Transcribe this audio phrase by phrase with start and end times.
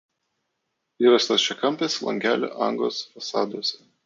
[1.03, 3.81] Yra stačiakampės langelių angos fasaduose.